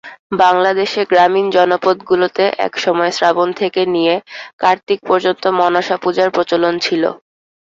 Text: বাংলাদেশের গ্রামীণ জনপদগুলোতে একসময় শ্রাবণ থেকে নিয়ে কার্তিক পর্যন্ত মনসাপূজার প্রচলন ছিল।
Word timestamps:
বাংলাদেশের 0.39 1.05
গ্রামীণ 1.11 1.45
জনপদগুলোতে 1.51 2.43
একসময় 2.67 3.11
শ্রাবণ 3.11 3.49
থেকে 3.59 3.81
নিয়ে 3.95 4.15
কার্তিক 4.59 4.99
পর্যন্ত 5.09 5.43
মনসাপূজার 5.59 6.29
প্রচলন 6.35 6.73
ছিল। 6.85 7.03